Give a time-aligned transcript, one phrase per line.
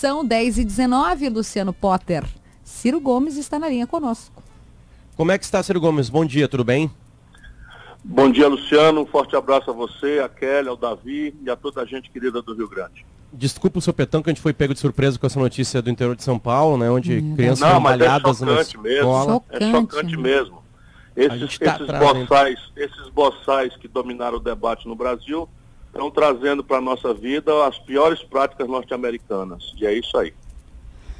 [0.00, 2.24] São 10 e 19 Luciano Potter.
[2.62, 4.40] Ciro Gomes está na linha conosco.
[5.16, 6.08] Como é que está, Ciro Gomes?
[6.08, 6.88] Bom dia, tudo bem?
[8.04, 9.00] Bom dia, Luciano.
[9.00, 12.40] Um forte abraço a você, a Kelly, ao Davi e a toda a gente querida
[12.40, 13.04] do Rio Grande.
[13.32, 15.90] Desculpa o seu petão que a gente foi pego de surpresa com essa notícia do
[15.90, 16.88] interior de São Paulo, né?
[16.88, 19.24] Onde hum, crianças não, mas é chocante mesmo.
[19.24, 20.22] Chocante, é chocante né?
[20.22, 20.62] mesmo.
[21.16, 25.48] Esses, tá esses, boçais, esses boçais que dominaram o debate no Brasil
[25.88, 29.74] estão trazendo para a nossa vida as piores práticas norte-americanas.
[29.76, 30.32] E é isso aí.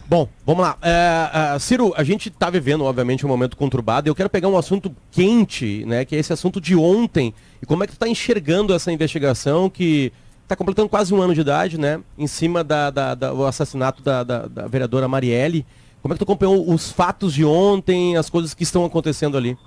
[0.09, 0.79] Bom, vamos lá.
[0.80, 4.09] É, uh, Ciro, a gente está vivendo, obviamente, um momento conturbado.
[4.09, 6.02] Eu quero pegar um assunto quente, né?
[6.07, 7.34] Que é esse assunto de ontem.
[7.60, 10.10] E como é que tu está enxergando essa investigação que
[10.45, 12.01] está completando quase um ano de idade, né?
[12.16, 15.66] Em cima do da, da, da, assassinato da, da, da, vereadora Marielle.
[16.01, 19.59] Como é que tu acompanhou os fatos de ontem, as coisas que estão acontecendo ali?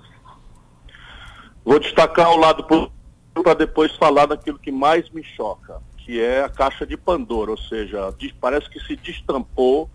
[1.64, 2.64] Vou destacar o lado
[3.34, 7.56] para depois falar daquilo que mais me choca, que é a caixa de Pandora, ou
[7.56, 9.88] seja, parece que se destampou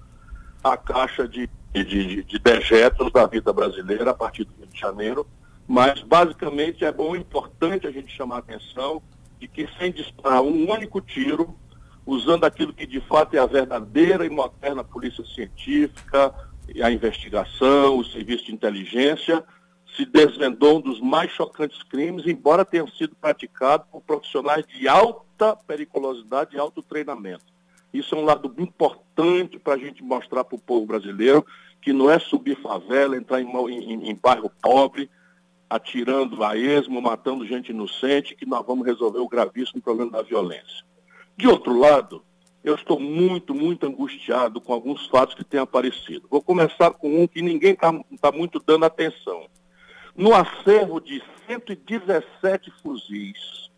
[0.63, 5.27] a caixa de, de, de dejetos da vida brasileira a partir do Rio de Janeiro,
[5.68, 9.02] mas basicamente é bom, importante a gente chamar a atenção
[9.40, 11.55] de que sem disparar um único tiro,
[12.05, 16.34] usando aquilo que de fato é a verdadeira e moderna polícia científica,
[16.82, 19.43] a investigação, o serviço de inteligência,
[19.98, 25.55] se desvendou um dos mais chocantes crimes, embora tenha sido praticado por profissionais de alta
[25.67, 27.45] periculosidade e alto treinamento.
[27.91, 31.43] Isso é um lado importante para a gente mostrar para o povo brasileiro
[31.81, 35.09] que não é subir favela, entrar em, em, em bairro pobre,
[35.68, 40.85] atirando a esmo, matando gente inocente, que nós vamos resolver o gravíssimo problema da violência.
[41.35, 42.23] De outro lado,
[42.63, 46.27] eu estou muito, muito angustiado com alguns fatos que têm aparecido.
[46.29, 49.48] Vou começar com um que ninguém está tá muito dando atenção.
[50.18, 53.70] No acervo de 117 fuzis,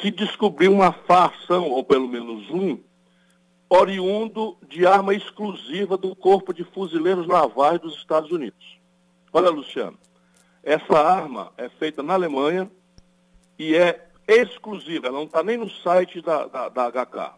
[0.00, 2.80] se descobriu uma fação, ou pelo menos um,
[3.68, 8.78] oriundo de arma exclusiva do Corpo de Fuzileiros Navais dos Estados Unidos.
[9.30, 9.98] Olha, Luciano,
[10.62, 12.70] essa arma é feita na Alemanha
[13.58, 17.34] e é exclusiva, ela não está nem no site da, da, da HK.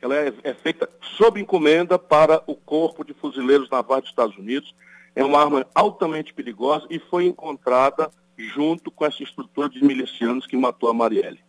[0.00, 0.88] Ela é, é, feita
[1.18, 4.74] sob encomenda para o Corpo de Fuzileiros Navais dos Estados Unidos.
[5.16, 10.58] É uma arma altamente perigosa e foi encontrada junto com essa estrutura de milicianos que
[10.58, 11.40] matou a Marielle.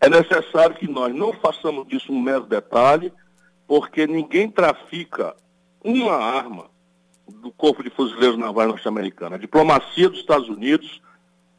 [0.00, 3.12] É necessário que nós não façamos disso um mero detalhe,
[3.68, 5.36] porque ninguém trafica
[5.84, 6.66] uma arma
[7.28, 9.36] do Corpo de Fuzileiros Navais norte-americano.
[9.36, 11.00] A diplomacia dos Estados Unidos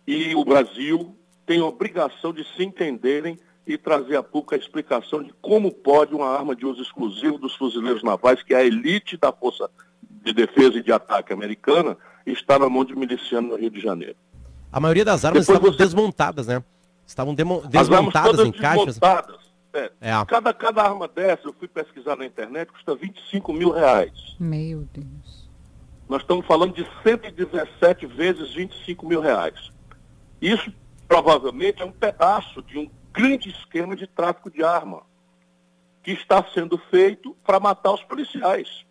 [0.06, 5.34] e o Brasil têm obrigação de se entenderem e trazer a público a explicação de
[5.42, 9.32] como pode uma arma de uso exclusivo dos fuzileiros navais, que é a elite da
[9.32, 9.70] Força
[10.24, 14.16] de Defesa e de Ataque americana, estar na mão de miliciano no Rio de Janeiro.
[14.72, 15.84] A maioria das armas Depois estavam você...
[15.84, 16.64] desmontadas, né?
[17.06, 19.00] Estavam desmontadas em caixas.
[19.74, 20.26] É, é.
[20.26, 24.36] Cada, cada arma dessa, eu fui pesquisar na internet, custa 25 mil reais.
[24.40, 25.50] Meu Deus.
[26.08, 29.72] Nós estamos falando de 117 vezes 25 mil reais.
[30.42, 30.72] Isso
[31.08, 35.04] provavelmente é um pedaço de um grande esquema de tráfico de arma
[36.04, 38.86] que está sendo feito para matar os policiais.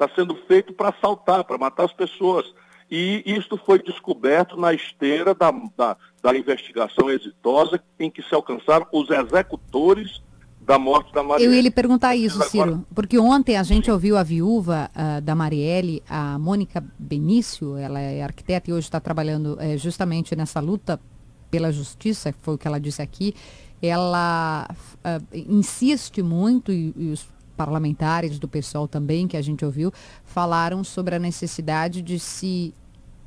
[0.00, 2.46] Está sendo feito para assaltar, para matar as pessoas.
[2.90, 8.86] E isto foi descoberto na esteira da, da, da, investigação exitosa em que se alcançaram
[8.92, 10.22] os executores
[10.58, 11.52] da morte da Marielle.
[11.52, 15.34] Eu ia lhe perguntar isso, Ciro, porque ontem a gente ouviu a viúva uh, da
[15.34, 20.98] Marielle, a Mônica Benício, ela é arquiteta e hoje está trabalhando uh, justamente nessa luta
[21.50, 23.34] pela justiça, foi o que ela disse aqui.
[23.82, 27.26] Ela uh, insiste muito, e, e os
[27.60, 29.92] parlamentares do pessoal também, que a gente ouviu,
[30.24, 32.72] falaram sobre a necessidade de se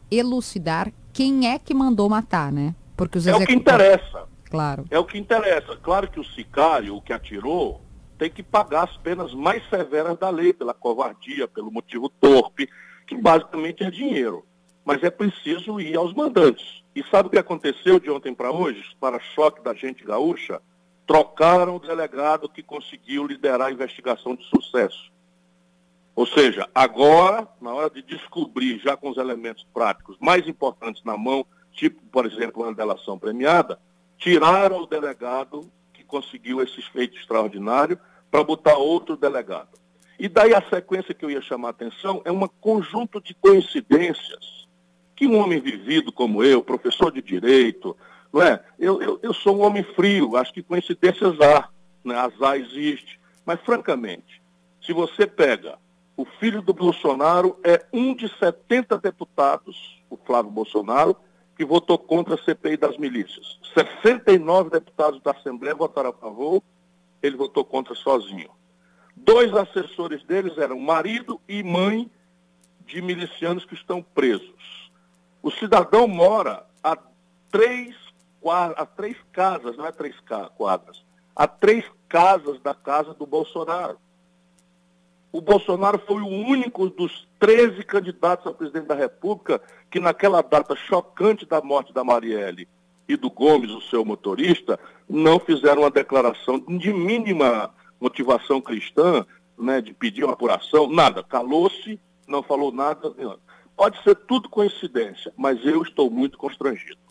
[0.10, 2.74] elucidar quem é que mandou matar, né?
[2.98, 4.24] Porque os É o que interessa.
[4.50, 4.86] Claro.
[4.90, 5.78] É o que interessa.
[5.78, 7.80] Claro que o sicário, o que atirou,
[8.18, 12.68] tem que pagar as penas mais severas da lei, pela covardia, pelo motivo torpe,
[13.06, 14.44] que basicamente é dinheiro.
[14.84, 16.84] Mas é preciso ir aos mandantes.
[16.96, 20.60] E sabe o que aconteceu de ontem para hoje, para choque da gente gaúcha?
[21.06, 25.12] Trocaram o delegado que conseguiu liderar a investigação de sucesso.
[26.16, 31.18] Ou seja, agora, na hora de descobrir, já com os elementos práticos mais importantes na
[31.18, 33.80] mão, tipo, por exemplo, uma delação premiada,
[34.18, 38.00] tiraram o delegado que conseguiu esse feito extraordinário
[38.30, 39.70] para botar outro delegado.
[40.20, 44.68] E daí a sequência que eu ia chamar a atenção é um conjunto de coincidências
[45.16, 47.96] que um homem vivido como eu, professor de direito,
[48.34, 48.64] não é?
[48.80, 51.70] Eu, eu, eu sou um homem frio, acho que coincidências há,
[52.04, 52.16] né?
[52.16, 53.20] azar existe.
[53.46, 54.42] Mas, francamente,
[54.82, 55.78] se você pega
[56.16, 61.16] o filho do Bolsonaro é um de 70 deputados, o Flávio Bolsonaro,
[61.56, 63.60] que votou contra a CPI das milícias.
[63.74, 66.62] 69 deputados da Assembleia votaram a favor,
[67.22, 68.50] ele votou contra sozinho.
[69.16, 72.10] Dois assessores deles eram marido e mãe
[72.86, 74.92] de milicianos que estão presos.
[75.42, 76.98] O cidadão mora a
[77.52, 77.96] três,
[78.52, 80.16] a três casas, não é três
[80.56, 81.04] quadras,
[81.36, 83.98] a três casas da casa do Bolsonaro.
[85.32, 89.60] O Bolsonaro foi o único dos 13 candidatos a presidente da República
[89.90, 92.68] que naquela data chocante da morte da Marielle
[93.08, 94.80] e do Gomes, o seu motorista,
[95.10, 99.26] não fizeram uma declaração de mínima motivação cristã,
[99.58, 101.24] né, de pedir uma apuração, nada.
[101.24, 103.14] Calou-se, não falou nada.
[103.76, 107.03] Pode ser tudo coincidência, mas eu estou muito constrangido.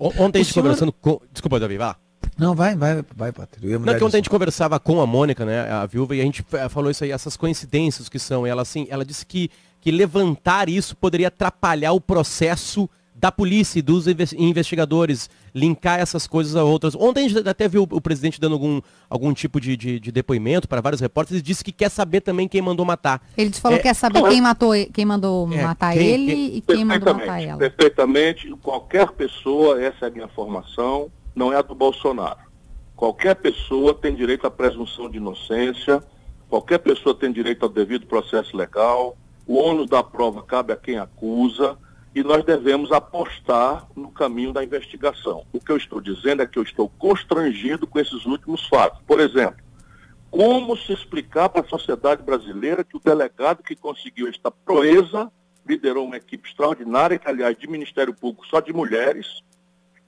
[0.00, 0.64] Ontem a gente senhor...
[0.64, 1.20] conversando com.
[1.30, 1.96] Desculpa, Davi, vá.
[2.38, 3.78] Não, vai, vai, vai, Patrícia.
[3.78, 6.24] Não, é que ontem a gente conversava com a Mônica, né, a viúva, e a
[6.24, 8.46] gente falou isso aí, essas coincidências que são.
[8.46, 12.88] ela, assim, ela disse que, que levantar isso poderia atrapalhar o processo
[13.20, 16.94] da polícia e dos investigadores, linkar essas coisas a outras.
[16.94, 18.80] Ontem a gente até viu o presidente dando algum,
[19.10, 22.48] algum tipo de, de, de depoimento para vários repórteres e disse que quer saber também
[22.48, 23.20] quem mandou matar.
[23.36, 26.56] Ele falou que é, quer saber quem matou, quem mandou é, matar quem, ele quem,
[26.56, 27.58] e quem mandou matar ela.
[27.58, 32.40] Perfeitamente, qualquer pessoa, essa é a minha formação, não é a do Bolsonaro.
[32.96, 36.02] Qualquer pessoa tem direito à presunção de inocência,
[36.48, 39.14] qualquer pessoa tem direito ao devido processo legal,
[39.46, 41.76] o ônus da prova cabe a quem acusa,
[42.14, 45.44] e nós devemos apostar no caminho da investigação.
[45.52, 49.00] O que eu estou dizendo é que eu estou constrangido com esses últimos fatos.
[49.06, 49.62] Por exemplo,
[50.30, 55.30] como se explicar para a sociedade brasileira que o delegado que conseguiu esta proeza
[55.66, 59.42] liderou uma equipe extraordinária, que, aliás, de Ministério Público só de mulheres,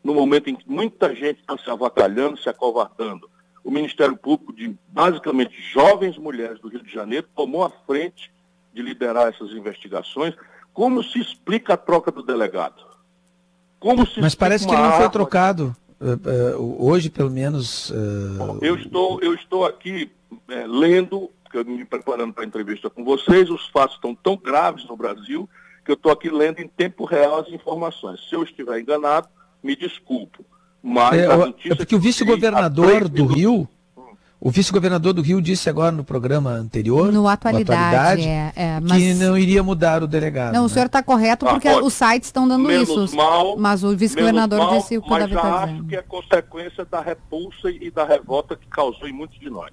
[0.02, 3.30] no momento em que muita gente está se avacalhando, se acovardando.
[3.62, 8.32] O Ministério Público, de basicamente jovens mulheres do Rio de Janeiro, tomou a frente
[8.72, 10.34] de liderar essas investigações.
[10.72, 12.82] Como se explica a troca do delegado?
[13.78, 15.76] Como se Mas parece que não foi trocado.
[16.00, 17.90] Uh, uh, hoje, pelo menos.
[17.90, 18.58] Uh...
[18.60, 20.10] eu, estou, eu estou aqui
[20.66, 24.96] lendo, eu me preparando para a entrevista com vocês, os fatos estão tão graves no
[24.96, 25.48] Brasil
[25.84, 28.20] que eu estou aqui lendo em tempo real as informações.
[28.28, 29.28] Se eu estiver enganado,
[29.62, 30.44] me desculpo.
[30.82, 33.68] Mas é, é porque o vice-governador do Rio
[34.44, 38.98] o vice-governador do Rio disse agora no programa anterior, no Atualidade, atualidade é, é, mas...
[38.98, 40.52] que não iria mudar o delegado.
[40.52, 40.66] Não, né?
[40.66, 43.14] o senhor está correto porque ah, os sites estão dando isso.
[43.14, 45.78] Mal, mas o vice-governador disse o que o Davi está dizendo.
[45.78, 49.70] acho que é consequência da repulsa e da revolta que causou em muitos de nós.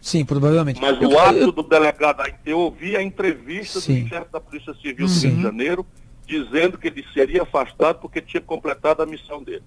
[0.00, 0.80] Sim, provavelmente.
[0.80, 1.52] Mas eu, o ato eu...
[1.52, 4.02] do delegado, eu ouvi a entrevista Sim.
[4.02, 5.86] do chefe da Polícia Civil do Rio de Janeiro
[6.26, 9.62] dizendo que ele seria afastado porque tinha completado a missão dele.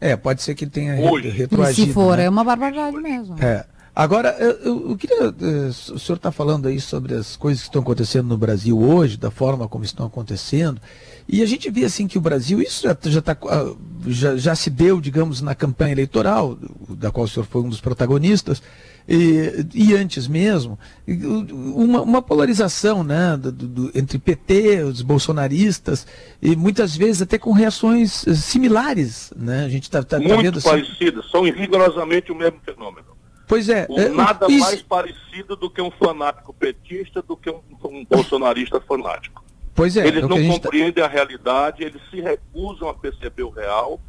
[0.00, 1.28] É, pode ser que ele tenha Hoje.
[1.28, 1.88] retroagido.
[1.88, 2.26] Se for, né?
[2.26, 3.36] é uma barbaridade mesmo.
[3.42, 3.66] É.
[3.94, 5.26] Agora, eu, eu queria.
[5.26, 9.16] Eh, o senhor está falando aí sobre as coisas que estão acontecendo no Brasil hoje,
[9.16, 10.80] da forma como estão acontecendo.
[11.28, 13.74] E a gente vê assim que o Brasil, isso já, já, tá, ah,
[14.06, 16.58] já, já se deu, digamos, na campanha eleitoral,
[16.88, 18.62] da qual o senhor foi um dos protagonistas,
[19.08, 26.06] e, e antes mesmo, uma, uma polarização né, do, do, entre PT, os bolsonaristas,
[26.40, 29.32] e muitas vezes até com reações eh, similares.
[29.36, 29.64] Né?
[29.64, 30.68] A gente está tá, tá vendo assim...
[30.68, 33.19] parecidas, são rigorosamente o mesmo fenômeno.
[33.50, 33.84] Pois é.
[33.90, 34.60] é nada isso...
[34.60, 39.44] mais parecido do que um fanático petista do que um, um bolsonarista fanático.
[39.74, 40.06] Pois é.
[40.06, 41.06] Eles é não a compreendem tá...
[41.06, 44.00] a realidade, eles se recusam a perceber o real,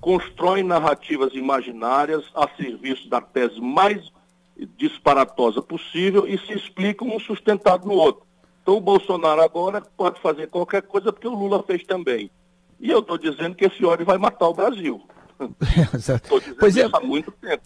[0.00, 4.10] constroem narrativas imaginárias a serviço da tese mais
[4.76, 8.26] disparatosa possível e se explicam um sustentado no outro.
[8.62, 12.32] Então o Bolsonaro agora pode fazer qualquer coisa porque o Lula fez também.
[12.80, 15.00] E eu estou dizendo que esse ódio vai matar o Brasil.
[15.94, 16.84] Estou dizendo pois é.
[16.84, 17.62] isso há muito tempo.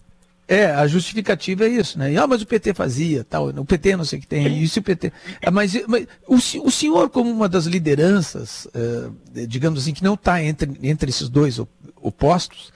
[0.47, 2.15] É, a justificativa é isso, né?
[2.17, 4.83] Ah, mas o PT fazia, tal, o PT não sei o que tem, isso o
[4.83, 5.11] PT.
[5.45, 9.13] Ah, mas, mas o, o, senhor, como uma das lideranças, uh,
[9.47, 11.59] digamos assim, que não está entre, entre esses dois
[12.01, 12.73] opostos,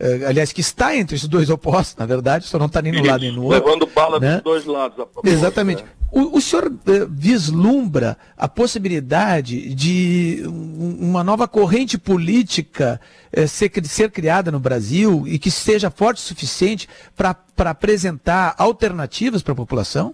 [0.00, 3.04] uh, aliás, que está entre esses dois opostos, na verdade, só não está nem no
[3.04, 3.58] lado nem no outro.
[3.58, 4.34] Levando bala né?
[4.34, 5.04] dos dois lados.
[5.24, 5.82] Exatamente.
[5.82, 5.88] Né?
[6.12, 13.00] O, o senhor eh, vislumbra a possibilidade de uma nova corrente política
[13.32, 19.40] eh, ser, ser criada no Brasil e que seja forte o suficiente para apresentar alternativas
[19.40, 20.12] para a população?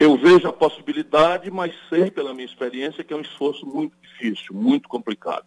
[0.00, 4.52] Eu vejo a possibilidade, mas sei pela minha experiência que é um esforço muito difícil,
[4.52, 5.46] muito complicado.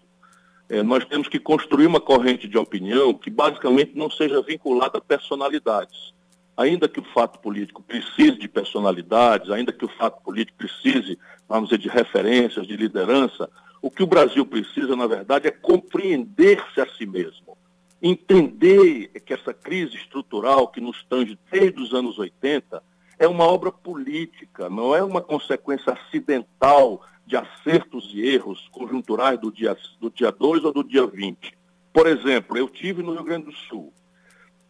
[0.69, 5.01] É, nós temos que construir uma corrente de opinião que basicamente não seja vinculada a
[5.01, 6.15] personalidades
[6.57, 11.69] ainda que o fato político precise de personalidades, ainda que o fato político precise, vamos
[11.69, 13.47] dizer, de referências, de liderança,
[13.79, 17.55] o que o Brasil precisa, na verdade, é compreender-se a si mesmo.
[18.01, 22.81] Entender que essa crise estrutural que nos tange desde os anos 80
[23.19, 29.51] é uma obra política, não é uma consequência acidental de acertos e erros conjunturais do
[29.51, 31.55] dia, do dia 2 ou do dia 20.
[31.93, 33.93] Por exemplo, eu tive no Rio Grande do Sul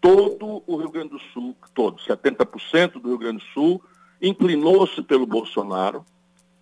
[0.02, 3.82] todo o Rio Grande do Sul, todo, 70% do Rio Grande do Sul,
[4.22, 6.06] inclinou-se pelo Bolsonaro.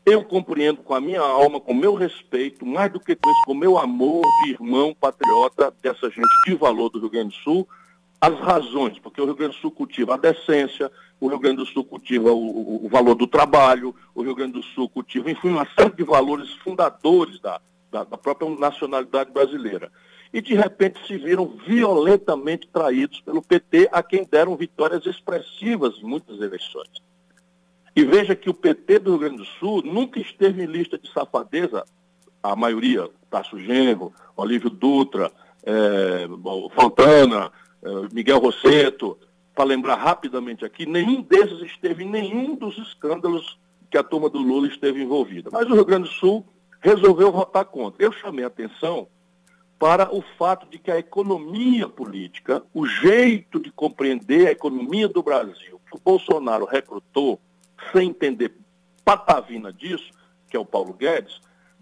[0.06, 3.54] Eu compreendo com a minha alma, com meu respeito, mais do que com isso, com
[3.54, 7.68] o meu amor de irmão patriota dessa gente de valor do Rio Grande do Sul,
[8.22, 11.66] as razões, porque o Rio Grande do Sul cultiva a decência, o Rio Grande do
[11.66, 15.50] Sul cultiva o, o, o valor do trabalho, o Rio Grande do Sul cultiva, enfim,
[15.50, 17.60] uma série de valores fundadores da,
[17.92, 19.92] da, da própria nacionalidade brasileira.
[20.34, 26.04] E, de repente, se viram violentamente traídos pelo PT, a quem deram vitórias expressivas em
[26.04, 26.90] muitas eleições.
[27.96, 31.10] E veja que o PT do Rio Grande do Sul nunca esteve em lista de
[31.12, 31.86] safadeza,
[32.44, 35.32] a maioria, Tasso Genro, Olívio Dutra,
[35.64, 36.28] é,
[36.76, 37.52] Fontana,
[37.82, 39.18] é, Miguel Rosseto,
[39.56, 43.58] para lembrar rapidamente aqui, nenhum desses esteve em nenhum dos escândalos
[43.90, 45.50] que a turma do Lula esteve envolvida.
[45.52, 46.46] Mas o Rio Grande do Sul
[46.82, 48.04] resolveu votar contra.
[48.04, 49.08] Eu chamei a atenção
[49.78, 55.22] para o fato de que a economia política, o jeito de compreender a economia do
[55.22, 57.40] Brasil, que o Bolsonaro recrutou,
[57.92, 58.56] sem entender
[59.04, 60.12] patavina disso,
[60.50, 61.40] que é o Paulo Guedes,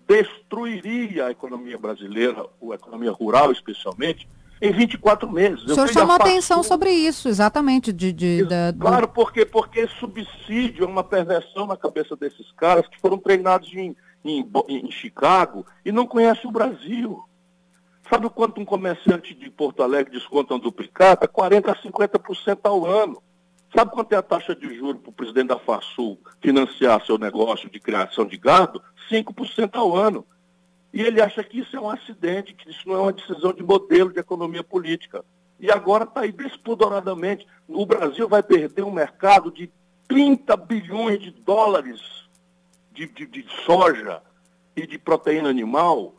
[0.08, 4.28] destruiria a economia brasileira, a economia rural especialmente,
[4.62, 5.64] em 24 meses.
[5.66, 7.92] O senhor chamou atenção sobre isso, exatamente.
[7.92, 13.00] De, de da, claro, porque, porque subsídio é uma perversão na cabeça desses caras que
[13.00, 17.22] foram treinados em, em, em Chicago e não conhecem o Brasil.
[18.14, 21.28] Sabe quanto um comerciante de Porto Alegre desconta um duplicata?
[21.28, 23.24] 40% a 50% ao ano.
[23.76, 27.68] Sabe quanto é a taxa de juros para o presidente da FASUL financiar seu negócio
[27.72, 28.80] de criação de gado?
[29.10, 30.24] 5% ao ano.
[30.94, 33.64] E ele acha que isso é um acidente, que isso não é uma decisão de
[33.64, 35.26] modelo de economia política.
[35.60, 37.48] E agora está aí despodoradamente.
[37.68, 39.72] O Brasil vai perder um mercado de
[40.08, 42.00] 30 bilhões de dólares
[42.92, 44.22] de, de, de soja
[44.76, 46.14] e de proteína animal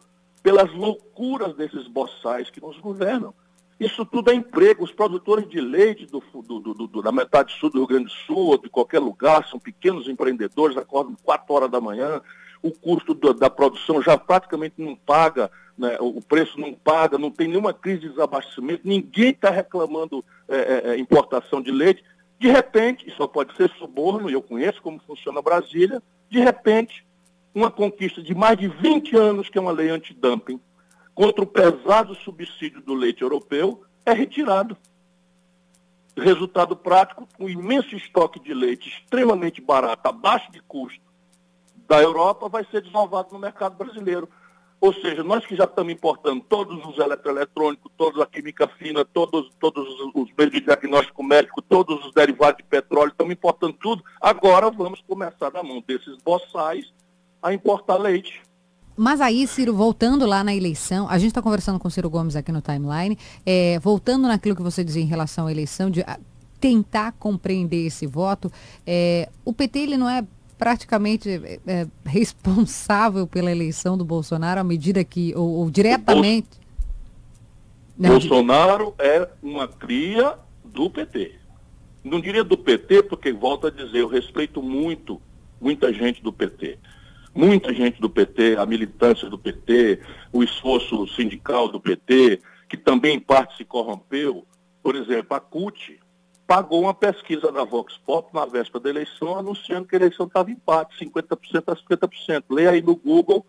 [0.45, 3.33] pelas loucuras desses boçais que nos governam.
[3.81, 4.85] Isso tudo é emprego.
[4.85, 8.51] Os produtores de leite do, do, do, da metade sul do Rio Grande do Sul
[8.51, 12.21] ou de qualquer lugar são pequenos empreendedores, acordam 4 horas da manhã,
[12.63, 17.31] o custo do, da produção já praticamente não paga, né, o preço não paga, não
[17.31, 22.05] tem nenhuma crise de desabastecimento, ninguém está reclamando é, é, é, importação de leite.
[22.39, 27.05] De repente, isso só pode ser suborno, e eu conheço como funciona Brasília, de repente,
[27.55, 30.61] uma conquista de mais de 20 anos, que é uma lei antidumping,
[31.15, 34.77] contra o pesado subsídio do leite europeu, é retirado.
[36.17, 41.01] Resultado prático, um imenso estoque de leite extremamente barato, abaixo de custo,
[41.87, 44.29] da Europa vai ser desovado no mercado brasileiro.
[44.81, 49.51] Ou seja, nós que já estamos importando todos os eletroeletrônicos, toda a química fina, todos,
[49.59, 54.05] todos os meios de diagnóstico médico, todos os derivados de petróleo, estamos importando tudo.
[54.21, 56.93] Agora vamos começar na mão desses boçais
[57.45, 58.43] a importar leite.
[58.97, 62.37] Mas aí, Ciro, voltando lá na eleição, a gente está conversando com o Ciro Gomes
[62.37, 66.19] aqui no timeline, é, voltando naquilo que você dizia em relação à eleição, de a,
[66.59, 68.51] tentar compreender esse voto,
[68.87, 70.25] é, o PT ele não é
[70.57, 76.49] praticamente é, é, responsável pela eleição do Bolsonaro à medida que, ou, ou diretamente.
[77.99, 81.35] Bolsonaro é uma cria do PT.
[82.03, 85.21] Não diria do PT, porque volto a dizer, eu respeito muito,
[85.61, 86.79] muita gente do PT.
[87.35, 90.01] Muita gente do PT, a militância do PT,
[90.33, 94.47] o esforço sindical do PT, que também em parte se corrompeu.
[94.83, 95.99] Por exemplo, a CUT,
[96.47, 100.51] pagou uma pesquisa da Vox Pop na véspera da eleição, anunciando que a eleição estava
[100.51, 102.45] empate, 50% a 50%.
[102.51, 103.45] Leia aí no Google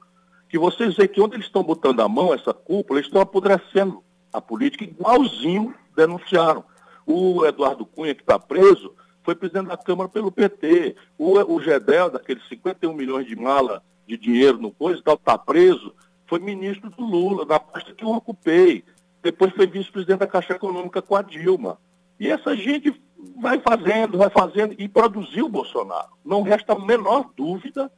[0.49, 4.03] que vocês veem que onde eles estão botando a mão, essa cúpula, eles estão apodrecendo
[4.31, 6.63] a política, igualzinho denunciaram.
[7.05, 8.93] O Eduardo Cunha, que está preso,
[9.25, 10.95] foi presidente da Câmara pelo PT.
[11.17, 15.93] O, o Gedel, daqueles 51 milhões de mala de dinheiro no coisa tal, está preso,
[16.27, 18.85] foi ministro do Lula, na pasta que eu ocupei.
[19.23, 21.79] Depois foi vice-presidente da Caixa Econômica com a Dilma.
[22.19, 23.01] E essa gente
[23.41, 26.09] vai fazendo, vai fazendo e produziu o Bolsonaro.
[26.23, 27.91] Não resta a menor dúvida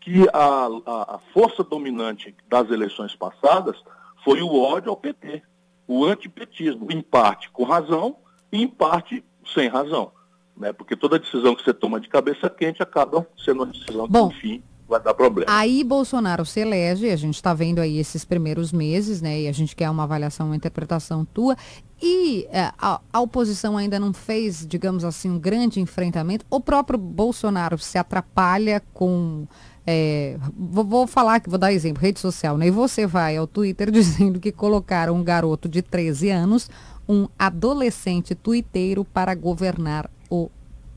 [0.00, 3.82] que a, a, a, força dominante das eleições passadas
[4.22, 5.42] foi o ódio ao PT,
[5.88, 8.18] o antipetismo, em parte com razão
[8.52, 9.24] e em parte
[9.54, 10.12] sem razão.
[10.56, 10.72] Né?
[10.72, 14.36] Porque toda decisão que você toma de cabeça quente acaba sendo uma decisão Bom, que,
[14.36, 15.50] enfim, vai dar problema.
[15.50, 19.42] Aí Bolsonaro se elege, a gente está vendo aí esses primeiros meses, né?
[19.42, 21.56] E a gente quer uma avaliação, uma interpretação tua.
[22.02, 26.44] E é, a, a, oposição ainda não fez, digamos assim, um grande enfrentamento.
[26.50, 29.46] O próprio Bolsonaro se atrapalha com.
[29.86, 32.66] É, vou, vou, falar que vou dar exemplo, rede social, né?
[32.66, 36.70] E você vai ao Twitter dizendo que colocaram um garoto de 13 anos,
[37.08, 40.50] um adolescente tuiteiro, para governar o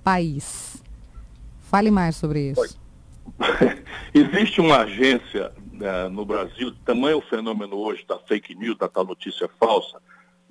[0.04, 0.84] país.
[1.62, 2.80] Fale mais sobre isso.
[4.14, 9.06] Existe uma agência né, no Brasil, tamanho o fenômeno hoje da fake news, da tal
[9.06, 10.00] notícia falsa,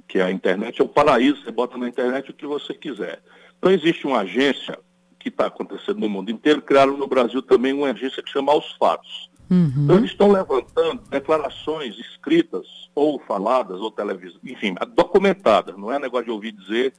[0.07, 3.21] que é a internet é o paraíso, você bota na internet o que você quiser.
[3.59, 4.79] Então existe uma agência
[5.19, 8.73] que está acontecendo no mundo inteiro, criaram no Brasil também uma agência que chama Os
[8.73, 9.31] Fatos.
[9.51, 9.85] Uhum.
[9.85, 16.27] Então eles estão levantando declarações escritas ou faladas ou televisão, enfim, documentadas, não é negócio
[16.27, 16.93] de ouvir dizer,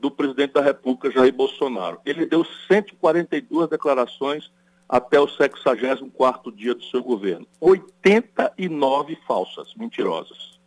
[0.00, 2.00] do presidente da República, Jair Bolsonaro.
[2.04, 4.50] Ele deu 142 declarações
[4.88, 7.46] até o 64º dia do seu governo.
[7.60, 10.58] 89 falsas, mentirosas.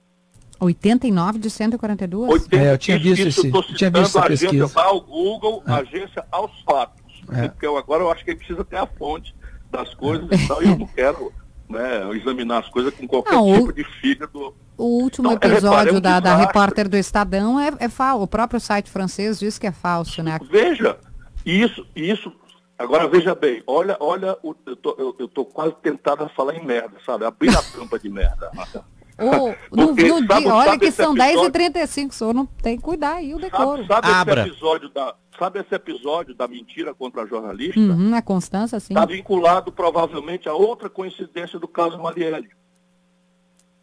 [0.59, 2.31] 89 de 142?
[2.31, 4.65] 80, é, eu tinha visto, isso, esse, tinha visto essa pesquisa.
[4.65, 5.71] Agência ao Google, é.
[5.73, 7.03] agência aos fatos.
[7.33, 7.49] É.
[7.49, 9.35] Porque eu, agora eu acho que ele precisa ter a fonte
[9.69, 11.33] das coisas e tal, e eu não quero
[11.73, 14.55] né, examinar as coisas com qualquer não, tipo o, de fígado.
[14.77, 18.23] O último então, é, episódio é, da, da repórter do Estadão é, é falso.
[18.23, 20.39] O próprio site francês diz que é falso, né?
[20.49, 20.97] Veja,
[21.45, 22.31] isso, isso.
[22.77, 26.65] Agora veja bem, olha, olha, eu, tô, eu, eu tô quase tentado a falar em
[26.65, 27.25] merda, sabe?
[27.25, 28.51] Abrir a tampa de merda.
[29.17, 31.51] Oh, no, Porque, no sabe, dia, olha que são episódio...
[31.51, 33.86] 10h35, o senhor não tem que cuidar aí o decoro.
[33.86, 37.79] Sabe, sabe esse episódio da, sabe esse episódio da mentira contra a jornalista?
[37.79, 38.93] Uhum, a Constança, sim.
[38.93, 42.50] Está vinculado provavelmente a outra coincidência do caso Marielle.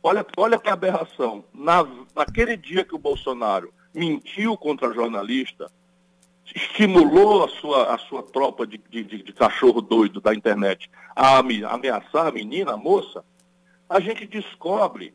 [0.02, 1.44] Olha, olha que aberração.
[1.54, 5.70] Na, naquele dia que o Bolsonaro mentiu contra a jornalista,
[6.54, 12.26] estimulou a sua, a sua tropa de, de, de cachorro doido da internet a ameaçar
[12.26, 13.24] a menina, a moça,
[13.88, 15.12] a gente descobre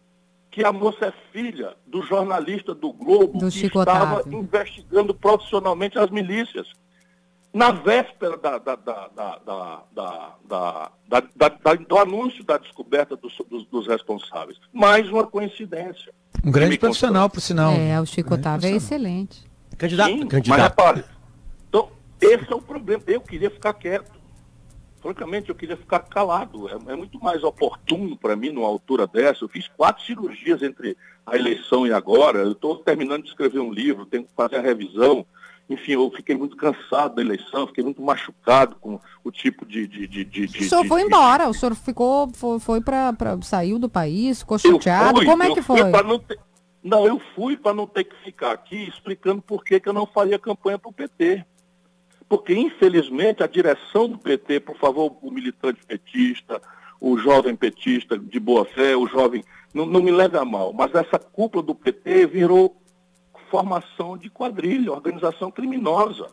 [0.56, 6.10] que a moça é filha do jornalista do Globo do que estava investigando profissionalmente as
[6.10, 6.66] milícias.
[7.54, 9.84] Na véspera da, da, da,
[11.88, 14.58] do anúncio da descoberta dos, dos, dos, responsáveis.
[14.72, 16.14] Mais uma coincidência.
[16.44, 17.74] Um grande profissional, por sinal.
[17.74, 19.44] É, o Chico Otávio é excelente.
[19.78, 20.60] Candidato, Sim, candidato.
[20.60, 21.04] Mas repare,
[21.68, 21.90] então,
[22.22, 23.04] esse é o problema.
[23.08, 24.12] Eu queria ficar quieto
[25.06, 26.68] francamente, eu queria ficar calado.
[26.68, 29.44] É, é muito mais oportuno para mim, numa altura dessa.
[29.44, 32.40] Eu fiz quatro cirurgias entre a eleição e agora.
[32.40, 35.24] Eu estou terminando de escrever um livro, tenho que fazer a revisão.
[35.70, 39.88] Enfim, eu fiquei muito cansado da eleição, fiquei muito machucado com o tipo de.
[39.88, 43.14] de, de, de o senhor de, foi embora, o senhor ficou, foi, foi para.
[43.44, 45.18] saiu do país, ficou chateado.
[45.18, 45.80] Fui, Como é que foi?
[46.84, 50.06] Não, eu fui para não ter que ficar aqui explicando por que, que eu não
[50.06, 51.44] faria campanha para o PT.
[52.28, 56.62] Porque, infelizmente, a direção do PT, por favor, o militante petista,
[57.00, 60.94] o jovem petista de boa fé, o jovem, não, não me leve a mal, mas
[60.96, 62.76] essa cúpula do PT virou
[63.52, 66.28] formação de quadrilha, organização criminosa.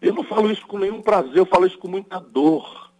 [0.00, 2.90] Eu não falo isso com nenhum prazer, eu falo isso com muita dor.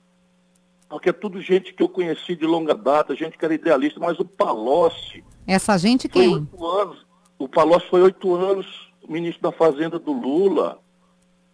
[0.86, 4.18] Porque é tudo gente que eu conheci de longa data, gente que era idealista, mas
[4.18, 5.24] o Palocci.
[5.46, 6.46] Essa gente quem?
[6.60, 7.06] Anos,
[7.38, 10.78] o Palocci foi oito anos ministro da Fazenda do Lula.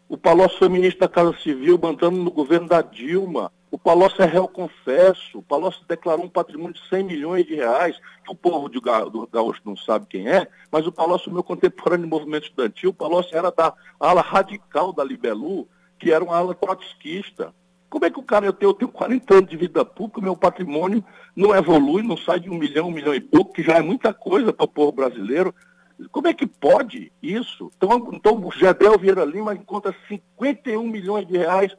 [0.09, 3.51] O Palocci foi ministro da Casa Civil, mandando no governo da Dilma.
[3.73, 5.39] O Palocci é réu confesso.
[5.39, 9.27] O Palocci declarou um patrimônio de 100 milhões de reais, que o povo do, do
[9.27, 13.35] Gaúcho não sabe quem é, mas o Palocci, meu contemporâneo no movimento estudantil, o Palocci
[13.35, 15.67] era da ala radical da Libelu,
[15.99, 17.53] que era uma ala trotskista.
[17.91, 20.37] Como é que o cara, eu tenho, eu tenho 40 anos de vida pública, meu
[20.37, 23.83] patrimônio não evolui, não sai de um milhão, um milhão e pouco, que já é
[23.83, 25.53] muita coisa para o povo brasileiro.
[26.11, 27.71] Como é que pode isso?
[27.77, 31.75] Então, então o Gedel Vieira Lima encontra 51 milhões de reais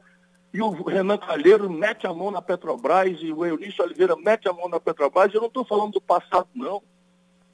[0.52, 4.52] e o Renan Calheiro mete a mão na Petrobras e o Eunício Oliveira mete a
[4.52, 5.32] mão na Petrobras.
[5.32, 6.82] Eu não estou falando do passado, não.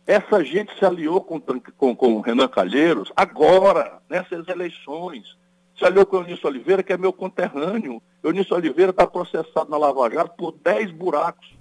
[0.06, 5.36] Essa gente se aliou com, com, com o Renan Calheiros agora, nessas eleições.
[5.78, 8.02] Se aliou com o Eunício Oliveira, que é meu conterrâneo.
[8.22, 11.53] Eunício Oliveira está processado na Lava Jato por 10 buracos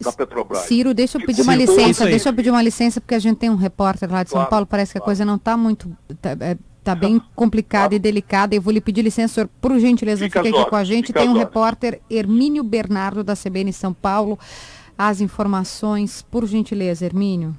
[0.00, 0.62] da Petrobras.
[0.62, 3.50] Ciro, deixa eu pedir uma licença, deixa eu pedir uma licença, porque a gente tem
[3.50, 5.90] um repórter lá de São Paulo, parece que a coisa não está muito.
[6.08, 8.54] Está é, tá bem complicada e delicada.
[8.54, 11.12] Eu vou lhe pedir licença, senhor, por gentileza, fique aqui com a gente.
[11.12, 14.38] Tem um repórter, Hermínio Bernardo, da CBN São Paulo.
[14.98, 17.54] As informações, por gentileza, Hermínio.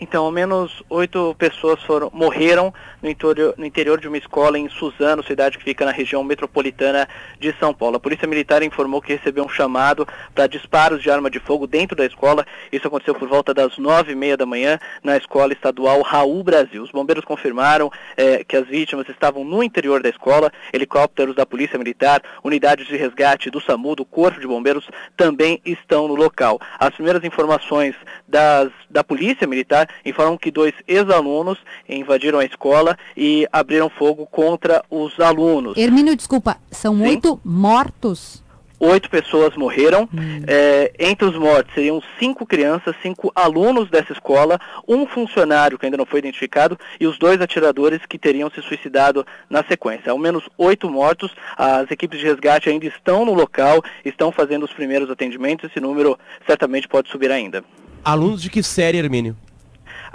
[0.00, 4.68] Então, ao menos oito pessoas foram, morreram no interior, no interior, de uma escola em
[4.68, 7.08] Suzano, cidade que fica na região metropolitana
[7.40, 7.96] de São Paulo.
[7.96, 11.96] A Polícia Militar informou que recebeu um chamado para disparos de arma de fogo dentro
[11.96, 12.46] da escola.
[12.70, 16.82] Isso aconteceu por volta das nove e meia da manhã na escola estadual Raul Brasil.
[16.82, 20.52] Os bombeiros confirmaram eh, que as vítimas estavam no interior da escola.
[20.72, 26.06] Helicópteros da Polícia Militar, unidades de resgate do SAMU, do Corpo de Bombeiros também estão
[26.06, 26.60] no local.
[26.78, 27.96] As primeiras informações
[28.28, 34.84] das, da Polícia Militar informam que dois ex-alunos invadiram a escola e abriram fogo contra
[34.90, 35.76] os alunos.
[35.76, 37.08] Hermínio, desculpa, são Sim?
[37.08, 38.42] oito mortos?
[38.80, 40.08] Oito pessoas morreram.
[40.14, 40.42] Hum.
[40.46, 45.96] É, entre os mortos seriam cinco crianças, cinco alunos dessa escola, um funcionário que ainda
[45.96, 50.12] não foi identificado e os dois atiradores que teriam se suicidado na sequência.
[50.12, 51.34] Ao menos oito mortos.
[51.56, 55.68] As equipes de resgate ainda estão no local, estão fazendo os primeiros atendimentos.
[55.68, 57.64] Esse número certamente pode subir ainda.
[58.04, 59.36] Alunos de que série, Hermínio?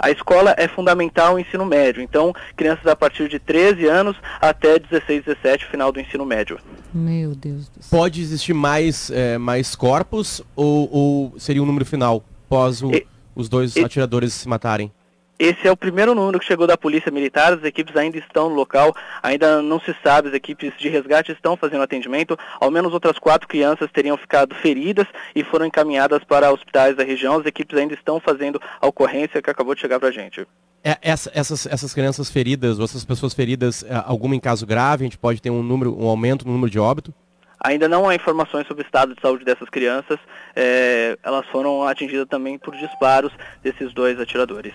[0.04, 4.78] A escola é fundamental o ensino médio, então crianças a partir de 13 anos até
[4.78, 6.58] 16, 17, final do ensino médio.
[6.92, 7.98] Meu Deus do céu.
[7.98, 12.92] Pode existir mais, é, mais corpos ou, ou seria o um número final, após o,
[12.92, 14.92] e, os dois e, atiradores se matarem?
[15.36, 18.54] Esse é o primeiro número que chegou da Polícia Militar, as equipes ainda estão no
[18.54, 22.38] local, ainda não se sabe, as equipes de resgate estão fazendo atendimento.
[22.60, 27.36] Ao menos outras quatro crianças teriam ficado feridas e foram encaminhadas para hospitais da região.
[27.36, 30.46] As equipes ainda estão fazendo a ocorrência que acabou de chegar para a gente.
[30.84, 35.02] É, essa, essas, essas crianças feridas, ou essas pessoas feridas, é, alguma em caso grave,
[35.02, 37.12] a gente pode ter um, número, um aumento no número de óbito?
[37.58, 40.18] Ainda não há informações sobre o estado de saúde dessas crianças.
[40.54, 44.74] É, elas foram atingidas também por disparos desses dois atiradores.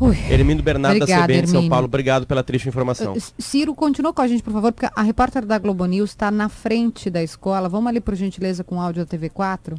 [0.00, 0.16] Ui.
[0.30, 3.12] Hermínio Bernardo Obrigada, da CBN de São Paulo, obrigado pela triste informação.
[3.12, 6.30] Uh, Ciro, continua com a gente, por favor, porque a repórter da Globo News está
[6.30, 7.68] na frente da escola.
[7.68, 9.76] Vamos ali, por gentileza, com o áudio da TV4?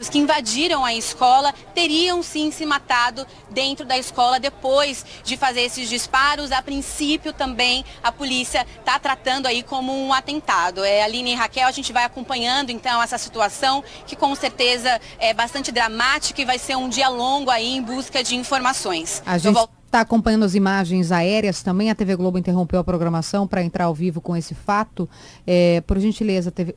[0.00, 5.60] Os que invadiram a escola teriam sim se matado dentro da escola depois de fazer
[5.60, 6.50] esses disparos.
[6.50, 10.84] A princípio também a polícia está tratando aí como um atentado.
[10.84, 15.32] É, Aline e Raquel, a gente vai acompanhando então essa situação que com certeza é
[15.32, 19.22] bastante dramática e vai ser um dia longo aí em busca de informações.
[19.24, 19.58] A gente
[19.94, 21.88] está acompanhando as imagens aéreas também.
[21.88, 25.08] A TV Globo interrompeu a programação para entrar ao vivo com esse fato.
[25.46, 26.74] É, por gentileza, TV,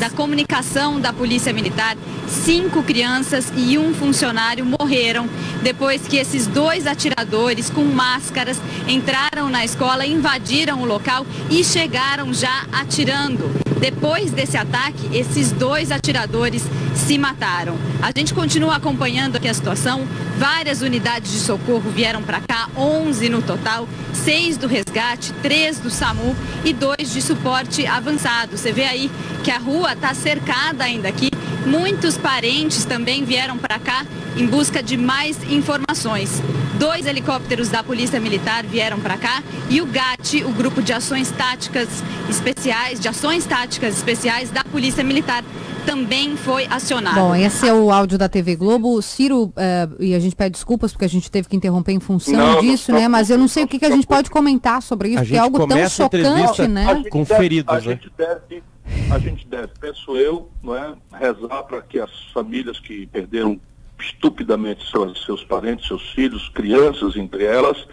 [0.00, 5.28] da comunicação da Polícia Militar, cinco crianças e um funcionário morreram
[5.62, 12.34] depois que esses dois atiradores com máscaras entraram na escola, invadiram o local e chegaram
[12.34, 13.48] já atirando.
[13.78, 17.78] Depois desse ataque, esses dois atiradores se mataram.
[18.02, 20.06] A gente continua acompanhando aqui a situação.
[20.36, 25.90] Várias unidades de socorro vieram para cá, 11 no total, seis do resgate, três do
[25.90, 28.58] SAMU e dois de suporte avançado.
[28.58, 29.10] Você vê aí
[29.42, 31.30] que a rua está cercada ainda aqui.
[31.66, 34.04] Muitos parentes também vieram para cá
[34.36, 36.42] em busca de mais informações.
[36.78, 41.30] Dois helicópteros da Polícia Militar vieram para cá e o GAT, o Grupo de Ações
[41.30, 41.88] Táticas
[42.28, 45.44] Especiais, de Ações Táticas Especiais da Polícia Militar,
[45.90, 47.16] também foi acionado.
[47.16, 49.02] Bom, esse é o áudio da TV Globo.
[49.02, 49.52] Ciro, uh,
[49.98, 52.92] e a gente pede desculpas porque a gente teve que interromper em função não, disso,
[52.92, 53.08] não, né?
[53.08, 55.40] Mas eu não sei o que, que a gente pode comentar sobre isso, porque é
[55.40, 57.02] algo tão chocante, né?
[57.10, 57.80] Com feridos, a né?
[57.80, 58.62] Gente deve,
[59.10, 63.60] a gente deve, penso eu, não é, rezar para que as famílias que perderam
[63.98, 67.84] estupidamente seus, seus parentes, seus filhos, crianças entre elas,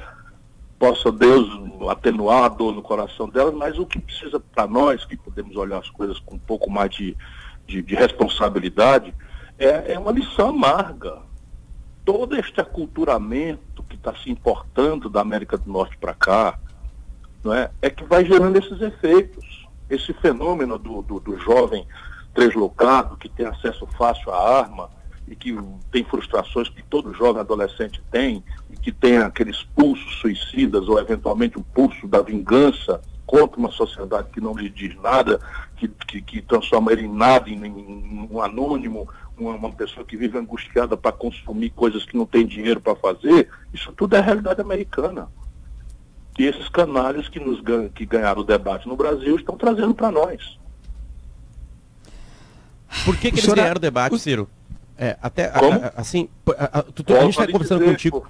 [0.78, 1.50] possa Deus
[1.90, 5.80] atenuar a dor no coração delas, mas o que precisa para nós, que podemos olhar
[5.80, 7.18] as coisas com um pouco mais de,
[7.68, 9.14] de, de responsabilidade,
[9.60, 11.20] é, é, uma lição amarga.
[12.06, 16.58] Todo este aculturamento que está se importando da América do Norte para cá,
[17.44, 19.68] não é, é que vai gerando esses efeitos.
[19.90, 21.86] Esse fenômeno do, do, do jovem
[22.34, 24.90] translocado, que tem acesso fácil à arma,
[25.28, 25.58] e que
[25.92, 31.58] tem frustrações que todo jovem adolescente tem, e que tem aqueles pulsos suicidas ou eventualmente
[31.58, 35.40] o pulso da vingança contra uma sociedade que não lhe diz nada,
[35.76, 40.16] que, que, que transforma ele em nada, em, em um anônimo, uma, uma, pessoa que
[40.16, 44.62] vive angustiada para consumir coisas que não tem dinheiro para fazer, isso tudo é realidade
[44.62, 45.28] americana.
[46.40, 50.10] E esses canalhas que, nos ganham, que ganharam o debate no Brasil estão trazendo para
[50.10, 50.58] nós.
[53.04, 54.48] Por que, que eles ganharam o debate, Ciro?
[54.98, 58.28] É, até a, a, assim, a, a, tu, a gente está conversando dizer, contigo.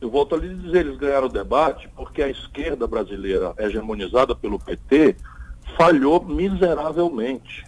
[0.00, 4.58] Eu volto a lhe dizer, eles ganharam o debate porque a esquerda brasileira, hegemonizada pelo
[4.58, 5.16] PT,
[5.76, 7.66] falhou miseravelmente.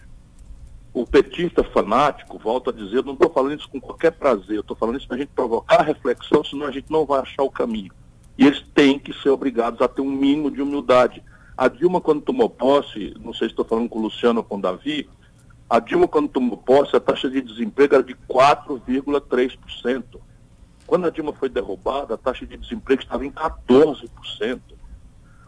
[0.93, 4.97] O petista fanático, volto a dizer, não estou falando isso com qualquer prazer, estou falando
[4.97, 7.91] isso para a gente provocar reflexão, senão a gente não vai achar o caminho.
[8.37, 11.23] E eles têm que ser obrigados a ter um mínimo de humildade.
[11.57, 14.57] A Dilma, quando tomou posse, não sei se estou falando com o Luciano ou com
[14.57, 15.07] o Davi,
[15.69, 20.03] a Dilma, quando tomou posse, a taxa de desemprego era de 4,3%.
[20.91, 24.59] Quando a Dilma foi derrubada, a taxa de desemprego estava em 14%.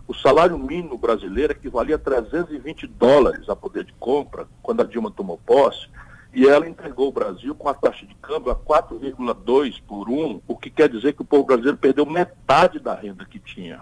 [0.08, 5.12] O salário mínimo brasileiro equivalia a 320 dólares a poder de compra quando a Dilma
[5.12, 5.90] tomou posse,
[6.34, 10.56] e ela entregou o Brasil com a taxa de câmbio a 4,2 por 1, o
[10.56, 13.82] que quer dizer que o povo brasileiro perdeu metade da renda que tinha.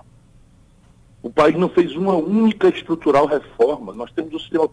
[1.23, 3.93] O país não fez uma única estrutural reforma.
[3.93, 4.67] Nós temos o sistema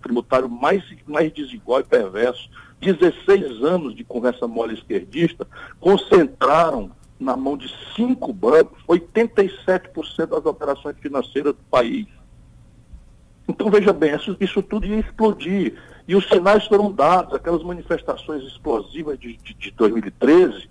[0.00, 2.48] tributário mais, mais desigual e perverso.
[2.80, 5.46] 16 anos de conversa mole esquerdista
[5.78, 12.06] concentraram na mão de cinco bancos 87% das operações financeiras do país.
[13.46, 15.74] Então, veja bem, isso, isso, tudo ia explodir.
[16.08, 20.68] E os sinais foram dados, aquelas manifestações explosivas de, de, de 2013,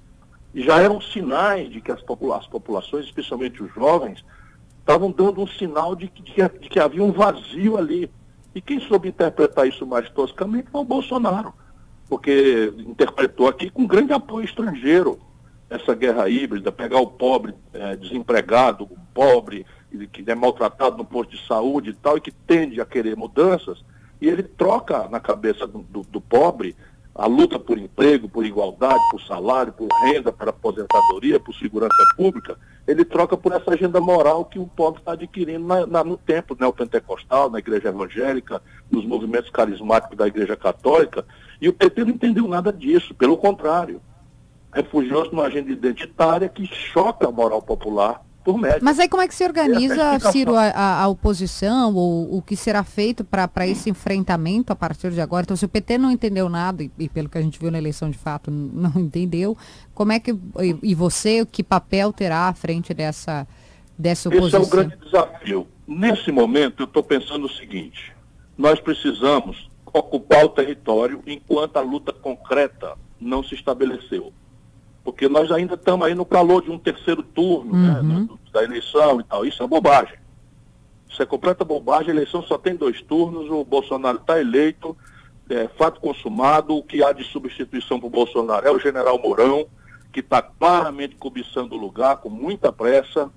[0.54, 4.24] já eram sinais de que as, popula as populações, especialmente os jovens,
[4.82, 8.12] estavam dando um sinal de que, de, que havia um vazio ali.
[8.54, 11.54] E quem soube interpretar isso mais toscamente foi o Bolsonaro,
[12.10, 15.18] porque interpretou aqui com grande apoio estrangeiro.
[15.70, 19.66] essa guerra híbrida, pegar o pobre é, desempregado, o pobre
[20.12, 23.84] que é maltratado no posto de saúde e tal, e que tende a querer mudanças,
[24.20, 26.76] e ele troca na cabeça do, do, do pobre
[27.22, 32.58] a luta por emprego, por igualdade, por salário, por renda, por aposentadoria, por segurança pública,
[32.88, 36.58] ele troca por essa agenda moral que o pobre está adquirindo na, na, no tempo
[36.60, 41.24] neopentecostal, na igreja evangélica, nos movimentos carismáticos da igreja católica,
[41.62, 44.02] e o PT não entendeu nada disso, pelo contrário.
[44.74, 48.84] Refugiou-se numa agenda identitária que choca a moral popular por médico.
[48.84, 52.84] Mas aí como é que se organiza, Ciro, a, a, oposição, ou o que será
[52.84, 55.44] feito para esse enfrentamento a partir de agora?
[55.44, 57.78] Então, se o PT não entendeu nada, e, e, pelo que a gente viu na
[57.78, 59.58] eleição de fato não entendeu,
[59.94, 63.48] como é que, e, e você, que papel terá à frente dessa,
[63.98, 64.62] dessa oposição?
[64.62, 65.68] Esse é o grande desafio.
[65.88, 68.14] Nesse momento, eu estou pensando o seguinte,
[68.58, 74.34] nós precisamos ocupar o território enquanto a luta concreta não se estabeleceu
[75.04, 78.20] porque nós ainda estamos aí no calor de um terceiro turno né, uhum.
[78.22, 79.46] né, da eleição e tal.
[79.46, 80.16] Isso é bobagem.
[81.10, 82.10] Isso é completa bobagem.
[82.10, 84.96] A eleição só tem dois turnos, o Bolsonaro está eleito,
[85.50, 86.76] é, fato consumado.
[86.76, 89.66] O que há de substituição para o Bolsonaro é o general Mourão,
[90.14, 93.30] que está claramente cobiçando o lugar com muita pressa.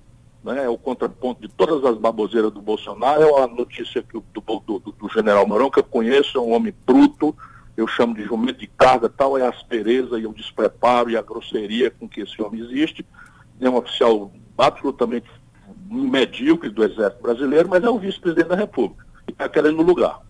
[0.43, 3.23] Né, é o contraponto de todas as baboseiras do Bolsonaro.
[3.23, 6.53] É a notícia que, do, do, do, do general Mourão, que eu conheço, é um
[6.53, 7.35] homem bruto
[7.77, 11.21] eu chamo de jumento de carga, tal é a aspereza e o despreparo e a
[11.21, 13.05] grosseria com que esse homem existe.
[13.59, 15.29] É um oficial absolutamente
[15.89, 20.21] medíocre do Exército Brasileiro, mas é o vice-presidente da República e está querendo lugar.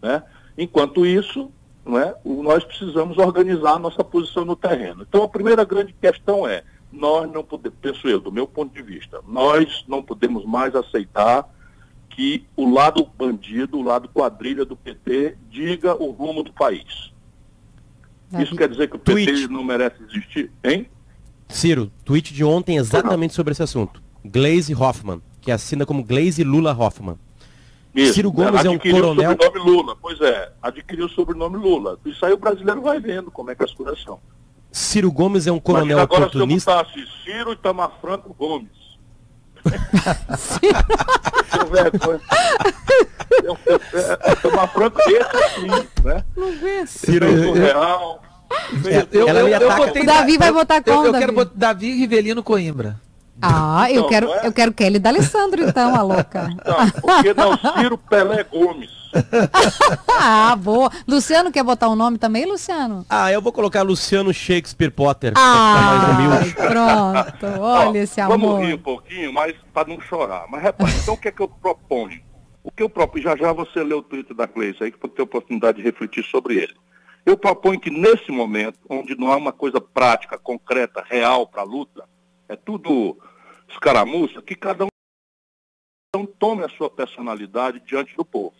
[0.00, 0.22] Né?
[0.56, 1.50] Enquanto isso,
[1.84, 5.04] não é, nós precisamos organizar a nossa posição no terreno.
[5.08, 8.82] Então, a primeira grande questão é, nós não podemos, penso eu, do meu ponto de
[8.82, 11.48] vista, nós não podemos mais aceitar
[12.14, 17.12] que o lado bandido, o lado quadrilha do PT, diga o rumo do país.
[18.38, 19.48] Isso quer dizer que o PT tweet.
[19.48, 20.88] não merece existir, hein?
[21.48, 24.02] Ciro, tweet de ontem exatamente sobre esse assunto.
[24.24, 27.16] Glaze Hoffman, que assina como Glaze Lula Hoffman.
[27.94, 29.30] Isso, Ciro Gomes é um coronel.
[29.30, 31.98] o sobrenome Lula, pois é, adquiriu o sobrenome Lula.
[32.04, 34.18] Isso aí o brasileiro vai vendo como é que as coisas são.
[34.72, 36.72] Ciro Gomes é um coronel agora oportunista.
[36.72, 38.83] Agora se eu botasse Ciro Itamar Franco Gomes.
[41.70, 42.20] Vergonha.
[44.42, 45.66] Tomar franco esse assim,
[46.04, 46.24] né?
[46.36, 48.22] Não vê Ciro real.
[48.84, 51.24] Eu, eu, eu, eu botei, Davi vai botar qual, eu, eu Davi?
[51.24, 53.00] quero botar Davi Rivelino Coimbra.
[53.42, 54.46] Ah, eu, então, quero, é?
[54.46, 56.48] eu quero Kelly D'Alessandro, então, a louca.
[56.52, 59.03] Então, porque não Ciro Pelé Gomes.
[60.20, 60.90] ah, boa.
[61.06, 63.04] Luciano quer botar um nome também, Luciano?
[63.08, 65.32] Ah, eu vou colocar Luciano Shakespeare Potter.
[65.36, 66.16] Ah,
[66.56, 67.60] pronto.
[67.60, 68.38] Olha esse amor.
[68.38, 70.46] Vamos rir um pouquinho, mas para não chorar.
[70.48, 72.20] Mas repare, então o que é que eu proponho?
[72.62, 75.14] O que eu proponho, já já você lê o Twitter da Gleice aí, que pode
[75.14, 76.74] ter oportunidade de refletir sobre ele.
[77.26, 81.64] Eu proponho que nesse momento, onde não há uma coisa prática, concreta, real para a
[81.64, 82.08] luta,
[82.48, 83.18] é tudo
[83.68, 84.86] escaramuça, que cada
[86.16, 88.54] um tome a sua personalidade diante do povo.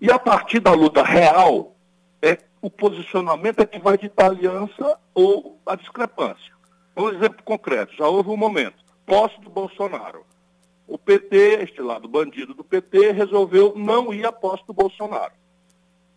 [0.00, 1.76] E a partir da luta real,
[2.20, 6.52] é, o posicionamento é que vai ditar aliança ou a discrepância.
[6.96, 10.24] Um exemplo concreto, já houve um momento, posse do Bolsonaro.
[10.86, 15.32] O PT, este lado bandido do PT, resolveu não ir à posse do Bolsonaro.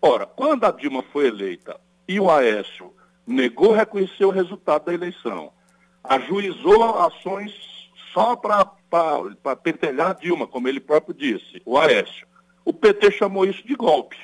[0.01, 2.93] Ora, quando a Dilma foi eleita e o Aécio
[3.25, 5.51] negou reconhecer o resultado da eleição,
[6.03, 7.51] ajuizou ações
[8.13, 12.26] só para pentelhar a Dilma, como ele próprio disse, o Aécio.
[12.67, 14.17] O PT chamou isso de golpe.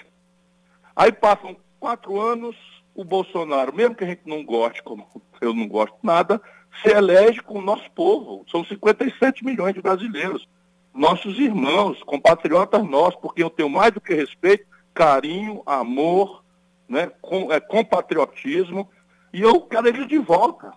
[0.94, 2.58] Aí passam quatro anos,
[2.94, 5.08] o Bolsonaro, mesmo que a gente não goste, como
[5.40, 6.42] eu não gosto nada,
[6.82, 8.44] se elege com o nosso povo.
[8.52, 10.46] São 57 milhões de brasileiros.
[10.94, 16.44] Nossos irmãos, compatriotas nossos, porque eu tenho mais do que respeito, carinho, amor,
[16.86, 18.90] né, com, é, compatriotismo,
[19.32, 20.74] e eu quero eles de volta.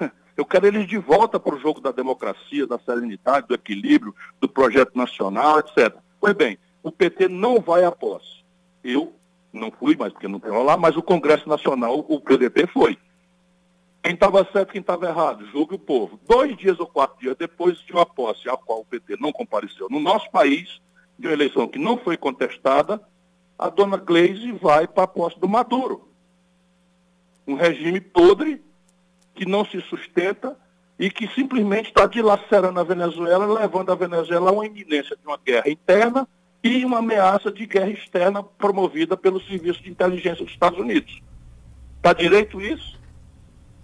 [0.36, 4.48] Eu quero eles de volta para o jogo da democracia, da serenidade, do equilíbrio, do
[4.48, 5.94] projeto nacional, etc.
[6.20, 8.44] Pois bem, o PT não vai à posse.
[8.84, 9.14] Eu
[9.50, 12.98] não fui, mas porque não tenho lá, mas o Congresso Nacional, o PDT foi.
[14.02, 16.20] Quem estava certo, quem estava errado, julgue o povo.
[16.28, 19.88] Dois dias ou quatro dias depois de uma posse a qual o PT não compareceu
[19.90, 20.78] no nosso país,
[21.18, 23.00] de uma eleição que não foi contestada,
[23.58, 26.06] a dona Gleisi vai para a posse do Maduro.
[27.46, 28.62] Um regime podre,
[29.34, 30.54] que não se sustenta
[30.98, 35.38] e que simplesmente está dilacerando a Venezuela, levando a Venezuela a uma iminência de uma
[35.38, 36.28] guerra interna
[36.64, 41.22] e uma ameaça de guerra externa promovida pelo Serviço de Inteligência dos Estados Unidos.
[41.98, 42.98] Está direito isso?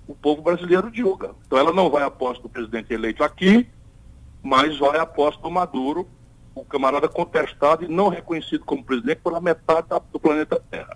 [0.08, 1.32] O povo brasileiro julga.
[1.46, 3.68] Então ela não vai à posse do presidente eleito aqui,
[4.42, 6.08] mas vai à posse do Maduro,
[6.54, 10.94] o camarada contestado e não reconhecido como presidente pela metade do planeta Terra.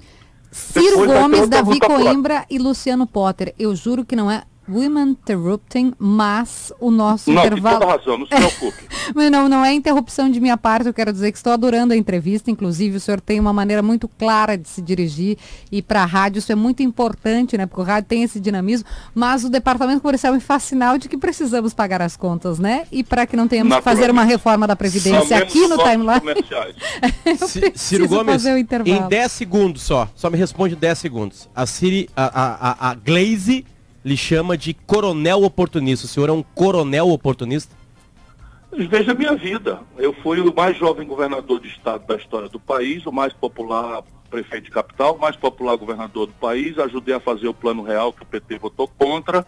[0.50, 3.54] Ciro Depois Gomes, Davi Coimbra e Luciano Potter.
[3.58, 7.78] Eu juro que não é Women Interrupting, mas o nosso Não, intervalo...
[7.78, 8.84] tem toda razão, não se preocupe.
[9.14, 11.96] Mas não, não é interrupção de minha parte, eu quero dizer que estou adorando a
[11.96, 15.36] entrevista, inclusive o senhor tem uma maneira muito clara de se dirigir
[15.70, 17.66] e para a rádio isso é muito importante, né?
[17.66, 21.18] Porque o rádio tem esse dinamismo, mas o departamento comercial me faz sinal de que
[21.18, 22.86] precisamos pagar as contas, né?
[22.90, 26.44] E para que não tenhamos que fazer uma reforma da Previdência aqui no timeline.
[27.74, 31.48] Ciro Gomes, em 10 segundos só, só me responde 10 segundos.
[31.54, 33.64] A Siri, a, a, a Glaze
[34.04, 36.06] lhe chama de coronel oportunista.
[36.06, 37.74] O senhor é um coronel oportunista?
[38.70, 39.80] Veja a minha vida.
[39.96, 44.02] Eu fui o mais jovem governador de estado da história do país, o mais popular
[44.28, 46.78] prefeito de capital, o mais popular governador do país.
[46.78, 49.46] Ajudei a fazer o plano real que o PT votou contra.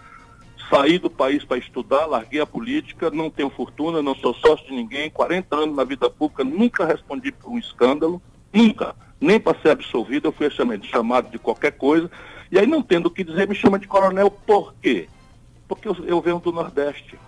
[0.70, 4.72] Saí do país para estudar, larguei a política, não tenho fortuna, não sou sócio de
[4.72, 8.20] ninguém, 40 anos na vida pública, nunca respondi por um escândalo,
[8.52, 8.94] nunca.
[9.20, 10.48] Nem para ser absolvido, eu fui
[10.82, 12.10] chamado de qualquer coisa.
[12.50, 15.08] E aí, não tendo o que dizer, me chama de coronel por quê?
[15.66, 17.18] Porque eu, eu venho do Nordeste.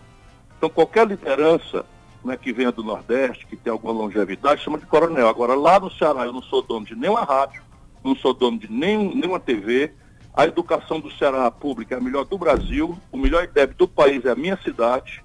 [0.57, 1.85] Então, qualquer liderança
[2.25, 5.29] né, que venha do Nordeste, que tem alguma longevidade, chama de coronel.
[5.29, 7.63] Agora, lá no Ceará, eu não sou dono de nenhuma rádio,
[8.05, 9.93] não sou dono de nenhum, nenhuma TV.
[10.35, 14.25] A educação do Ceará pública é a melhor do Brasil, o melhor IDEB do país
[14.25, 15.23] é a minha cidade.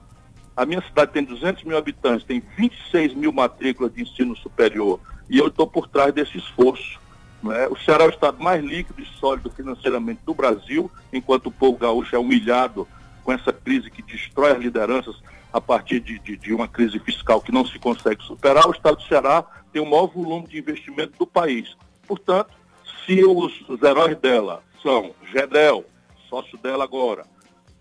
[0.56, 5.40] A minha cidade tem 200 mil habitantes, tem 26 mil matrículas de ensino superior e
[5.40, 7.00] eu estou por trás desse esforço.
[7.44, 7.68] Né?
[7.68, 11.78] O Ceará é o estado mais líquido e sólido financeiramente do Brasil, enquanto o povo
[11.78, 12.88] gaúcho é humilhado
[13.24, 15.16] com essa crise que destrói as lideranças
[15.52, 18.98] a partir de, de, de, uma crise fiscal que não se consegue superar, o estado
[18.98, 21.76] do Ceará tem o maior volume de investimento do país.
[22.08, 22.52] Portanto,
[23.06, 25.86] se os, os heróis dela são Gedel,
[26.30, 27.26] sócio dela agora,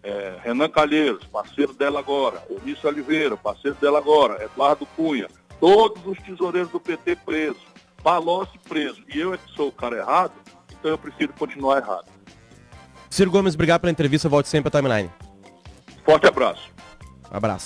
[0.03, 6.18] é, Renan Calheiros, parceiro dela agora, Onício Oliveira, parceiro dela agora, Eduardo Cunha, todos os
[6.18, 7.72] tesoureiros do PT presos,
[8.03, 10.33] Palocci preso e eu é que sou o cara errado,
[10.69, 12.07] então eu prefiro continuar errado.
[13.09, 14.29] Ciro Gomes, obrigado pela entrevista.
[14.29, 15.11] Volte sempre à timeline.
[16.05, 16.71] Forte abraço.
[17.31, 17.61] Abraço.